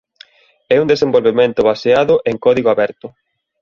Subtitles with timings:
[0.75, 3.07] É un desenvolvemento baseado en código aberto.